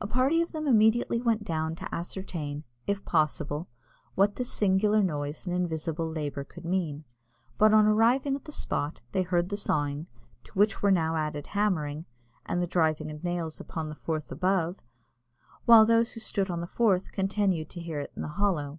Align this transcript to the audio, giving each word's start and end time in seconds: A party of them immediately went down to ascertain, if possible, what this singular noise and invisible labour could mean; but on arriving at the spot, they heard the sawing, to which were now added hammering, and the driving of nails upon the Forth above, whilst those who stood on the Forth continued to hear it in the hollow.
A 0.00 0.06
party 0.06 0.40
of 0.42 0.52
them 0.52 0.68
immediately 0.68 1.20
went 1.20 1.42
down 1.42 1.74
to 1.74 1.92
ascertain, 1.92 2.62
if 2.86 3.04
possible, 3.04 3.66
what 4.14 4.36
this 4.36 4.48
singular 4.52 5.02
noise 5.02 5.44
and 5.44 5.52
invisible 5.52 6.08
labour 6.08 6.44
could 6.44 6.64
mean; 6.64 7.02
but 7.58 7.74
on 7.74 7.84
arriving 7.84 8.36
at 8.36 8.44
the 8.44 8.52
spot, 8.52 9.00
they 9.10 9.22
heard 9.22 9.48
the 9.48 9.56
sawing, 9.56 10.06
to 10.44 10.52
which 10.52 10.82
were 10.82 10.92
now 10.92 11.16
added 11.16 11.48
hammering, 11.48 12.04
and 12.44 12.62
the 12.62 12.68
driving 12.68 13.10
of 13.10 13.24
nails 13.24 13.58
upon 13.60 13.88
the 13.88 13.96
Forth 13.96 14.30
above, 14.30 14.76
whilst 15.66 15.88
those 15.88 16.12
who 16.12 16.20
stood 16.20 16.48
on 16.48 16.60
the 16.60 16.68
Forth 16.68 17.10
continued 17.10 17.68
to 17.70 17.80
hear 17.80 17.98
it 17.98 18.12
in 18.14 18.22
the 18.22 18.28
hollow. 18.38 18.78